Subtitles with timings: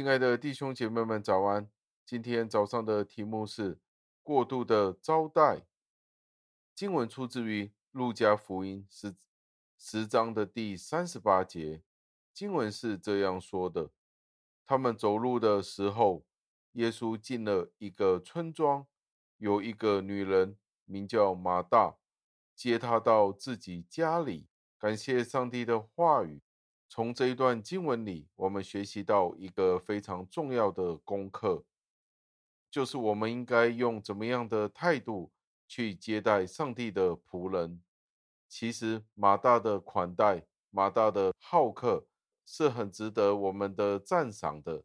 [0.00, 1.68] 亲爱的弟兄姐妹们，早安！
[2.06, 3.78] 今天早上的题目是
[4.22, 5.66] 过度的招待。
[6.74, 9.14] 经文出自于路加福音十
[9.76, 11.82] 十章的第三十八节。
[12.32, 13.90] 经文是这样说的：
[14.64, 16.24] 他们走路的时候，
[16.72, 18.86] 耶稣进了一个村庄，
[19.36, 20.56] 有一个女人
[20.86, 21.98] 名叫马大，
[22.54, 24.48] 接他到自己家里。
[24.78, 26.40] 感谢上帝的话语。
[26.92, 31.64] 从这一段经文里，我们学习到一个非常重要的功课，
[32.68, 35.30] 就是我们应该用怎么样的态度
[35.68, 37.80] 去接待上帝的仆人。
[38.48, 42.08] 其实马大的款待，马大的好客，
[42.44, 44.82] 是很值得我们的赞赏的，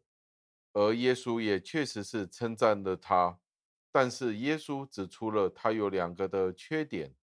[0.74, 3.40] 而耶稣也确实是称赞了他。
[3.90, 7.16] 但是耶稣指出了他有两个的缺点：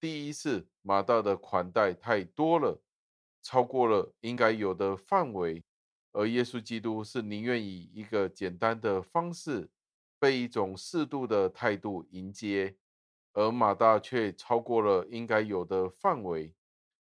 [0.00, 2.82] 第一是马大的款待太多了。
[3.48, 5.64] 超过了应该有的范围，
[6.12, 9.70] 而耶稣基督是宁愿以一个简单的方式，
[10.18, 12.76] 被一种适度的态度迎接，
[13.32, 16.54] 而马大却超过了应该有的范围，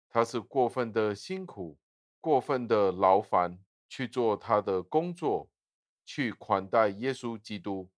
[0.09, 1.79] 他是过分的辛苦，
[2.21, 5.49] 过分的劳烦去做他的工作，
[6.05, 7.89] 去款待耶稣基督。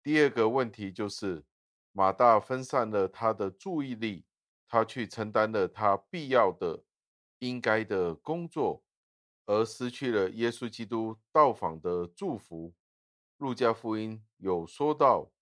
[0.00, 1.44] 第二个问题就是，
[1.90, 4.26] 马大分散了他的注意力，
[4.68, 6.84] 他去承担了他必要的。
[7.40, 8.82] 应该的工作，
[9.44, 12.72] 而失去了耶稣基督到访的祝福。
[13.36, 15.32] 路加福音有说到：“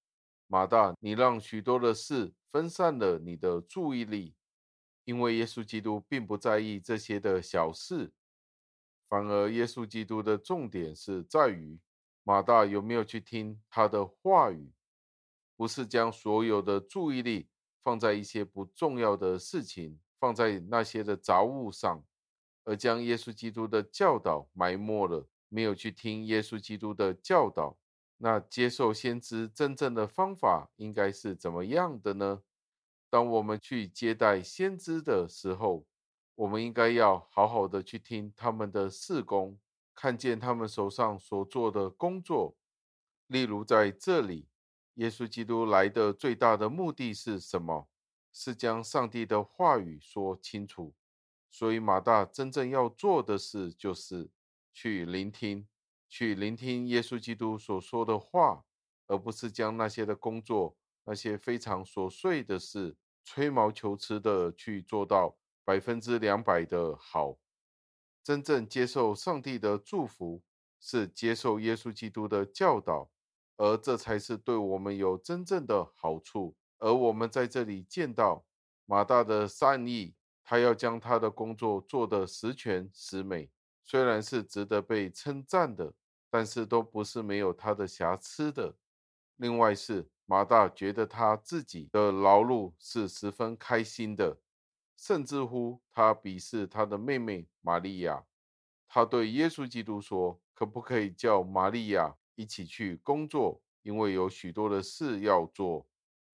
[0.47, 4.35] 马大，你让许多的事分散了你的注意力，
[5.05, 8.13] 因为耶稣基督并不在意这些的小事，
[9.09, 11.81] 反而耶稣基督的重点是在于
[12.23, 14.73] 马大有没有去听他的话语，
[15.57, 17.49] 不是将所有的注意力
[17.83, 22.05] 放在一些不重要的事情。”放在那些的杂物上，
[22.65, 27.79] 而将耶稣基督的教导埋没了，没有去听耶稣基督的教导。
[28.19, 32.43] 那接受先知真正的方法应该是怎么样的呢？
[33.09, 35.87] 当我们去接待先知的时候，
[36.35, 39.59] 我们应该要好好的去听他们的事工，
[39.95, 42.57] 看见他们手上所做的工作。
[43.29, 44.49] 例如在这里，
[44.95, 47.89] 耶稣基督来的最大的目的是什么？
[48.33, 50.95] 是将上帝的话语说清楚，
[51.51, 54.31] 所以马大真正要做的事就是
[54.73, 55.67] 去聆听，
[56.09, 58.65] 去聆听耶稣基督所说的话，
[59.07, 67.39] 而不是将那些的工作、那些非常琐碎的事、吹毛求疵的去做到百分之两百的好。
[68.23, 70.43] 真正接受上帝的祝福，
[70.79, 73.11] 是接受耶稣基督的教导，
[73.57, 76.55] 而这才是对我们有真正的好处。
[76.79, 78.45] 而我们在这里见到
[78.87, 83.51] 马大的善意，他要将他的工作做得十全十美，
[83.85, 85.93] 虽然是值得被称赞的，
[86.31, 88.77] 但是都不是没有他的瑕疵的。
[89.37, 94.39] 另外是马大觉得他自己的劳碌是十分开心的，
[94.97, 98.25] 甚至乎他鄙视他的妹妹玛利亚。
[98.89, 103.61] 他对耶稣基督说：“可不可以叫玛利亚一起去工作？
[103.83, 105.87] 因为有许多的事要做。”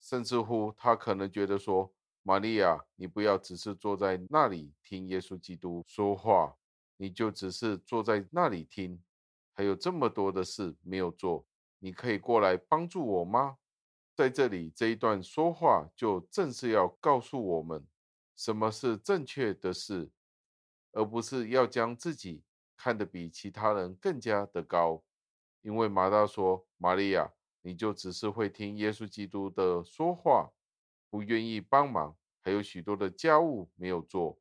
[0.05, 1.91] 甚至乎，他可能觉得说
[2.23, 6.59] ：“玛利亚，你不要只是坐在那里听耶稣基督说话，
[6.99, 9.03] 你就只是坐在那里听，
[9.55, 11.47] 还有这么多的事没有做，
[11.79, 13.57] 你可以过来帮助我吗？”
[14.15, 17.87] 在这里，这一段说话就正是要告诉我们，
[18.37, 20.11] 什么是正确的事，
[20.93, 22.43] 而不是要将自己
[22.77, 25.03] 看得比其他人更加的高。
[25.63, 27.33] 因为马大说：“玛利亚。”
[27.67, 30.53] 你就只是会听耶稣基督的说话，
[31.09, 34.38] 不愿意帮忙，还有许多的家务没有做。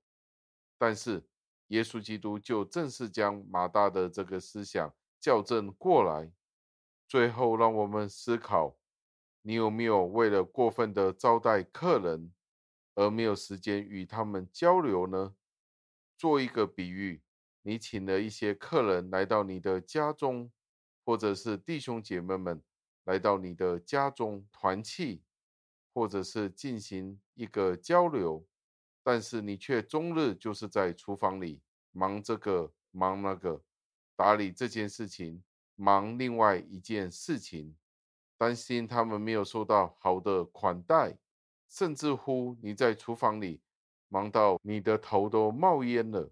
[0.77, 1.25] 但是
[1.68, 6.33] 耶稣基督就正式将马大的这个思想校正过来。
[7.07, 8.77] 最后，让我们思考：
[9.42, 12.33] 你有没有为了过分的招待客人，
[12.95, 15.33] 而没有时间与他们交流呢？
[16.18, 17.21] 做一个比喻，
[17.62, 20.51] 你请了一些客人来到你的家中，
[21.06, 22.62] 或者是弟兄姐妹们。
[23.05, 25.21] 来到你的家中团契，
[25.94, 28.45] 或者是进行一个交流，
[29.03, 31.61] 但是你却终日就是在厨房里
[31.91, 33.61] 忙这个忙那个，
[34.15, 35.44] 打理这件事情，
[35.75, 37.75] 忙另外一件事情，
[38.38, 41.17] 担心他们没有受到好的款待，
[41.69, 43.61] 甚至乎你在厨房里
[44.07, 46.31] 忙到你的头都冒烟了，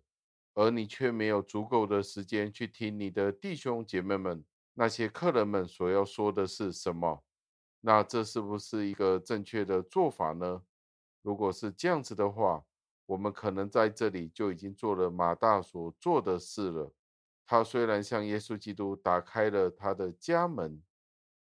[0.53, 4.45] 而你却没有足够的时间去听你的弟兄姐妹们。
[4.73, 7.23] 那些客人们所要说的是什么？
[7.81, 10.63] 那这是不是一个正确的做法呢？
[11.21, 12.63] 如果是这样子的话，
[13.06, 16.94] 我们可能在这里就已经做了马大所做的事了。
[17.45, 20.81] 他虽然向耶稣基督打开了他的家门，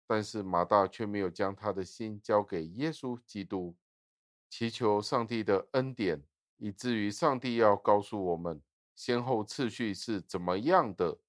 [0.05, 3.77] 但是马大却没有将他的心交给耶稣基督，
[4.49, 6.21] 祈求上帝的恩典，
[6.57, 8.61] 以至于上帝要告诉我们
[8.93, 11.19] 先后次序是怎么样的，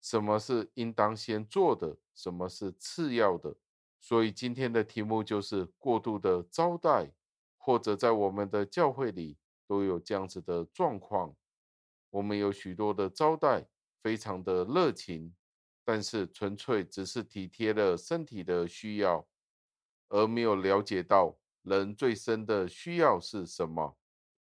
[0.00, 3.56] 什么是应当先做的，什么是次要的。
[4.00, 7.12] 所以今天的题目就是过度的招待，
[7.58, 9.36] 或者在我们的教会里
[9.66, 11.36] 都有这样子的状况。
[12.10, 13.68] 我们有许多的招待，
[14.02, 15.34] 非常的热情，
[15.84, 19.26] 但是纯粹只是体贴了身体的需要，
[20.08, 23.96] 而没有了解到人最深的需要是什么。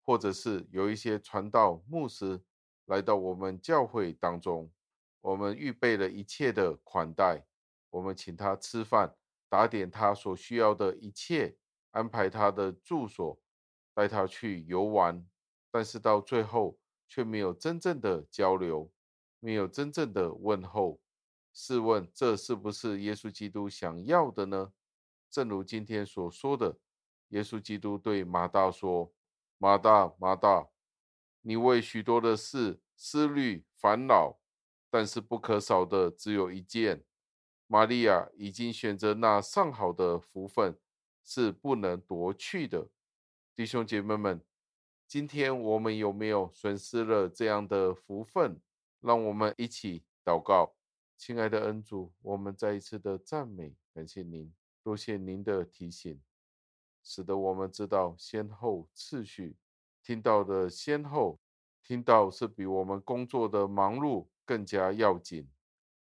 [0.02, 2.42] 或者是有一些传道牧师
[2.86, 4.68] 来到我们教会当中，
[5.20, 7.44] 我们预备了一切的款待，
[7.90, 9.16] 我们请他吃饭。
[9.48, 11.56] 打点他所需要的一切，
[11.90, 13.40] 安排他的住所，
[13.92, 15.26] 带他去游玩，
[15.72, 16.78] 但是到最后
[17.08, 18.92] 却没有真正的交流，
[19.40, 21.00] 没有真正的问候。
[21.52, 24.72] 试问，这是不是耶稣基督想要的呢？
[25.28, 26.78] 正如今天所说的，
[27.28, 29.12] 耶稣基督对马大说
[29.58, 30.68] ：“马大，马大，
[31.42, 34.39] 你为许多的事思虑烦恼，
[34.90, 37.04] 但是不可少的只有一件。”
[37.66, 40.76] 玛利亚已经选择那上好的福分，
[41.22, 42.88] 是不能夺去的。
[43.54, 44.42] 弟兄姐妹们，
[45.06, 48.60] 今天我们有没有损失了这样的福分？
[49.00, 50.74] 让我们一起祷告。
[51.16, 54.52] 亲爱的恩主，我们再一次的赞美，感谢您，
[54.82, 56.20] 多谢您的提醒，
[57.04, 59.56] 使得我们知道先后次序，
[60.02, 61.38] 听到的先后，
[61.84, 65.48] 听到是比我们工作的忙碌更加要紧。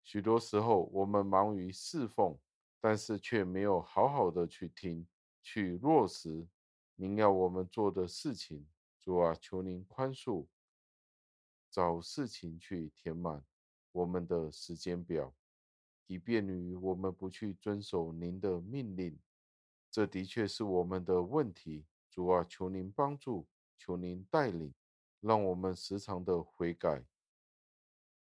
[0.03, 2.39] 许多时候，我们忙于侍奉，
[2.81, 5.07] 但是却没有好好的去听、
[5.43, 6.49] 去落实
[6.97, 8.67] 您要我们做的事情。
[8.99, 10.47] 主啊，求您宽恕，
[11.71, 13.45] 找事情去填满
[13.93, 15.35] 我们的时间表，
[16.07, 19.19] 以便于我们不去遵守您的命令。
[19.91, 21.85] 这的确是我们的问题。
[22.09, 23.47] 主啊，求您帮助，
[23.77, 24.73] 求您带领，
[25.21, 27.05] 让我们时常的悔改。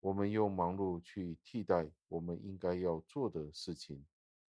[0.01, 4.03] 我们用忙碌去替代我们应该要做的事情，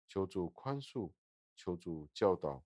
[0.08, 1.10] 求主宽恕，
[1.54, 2.64] 求主教导。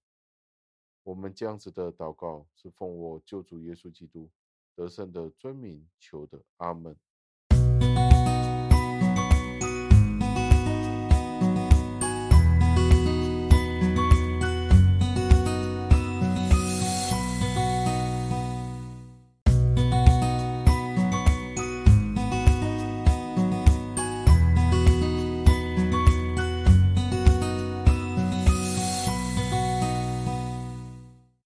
[1.02, 4.30] 我们这样子的祷告是奉我救主耶稣基督
[4.74, 6.96] 得胜的尊名求的，阿门。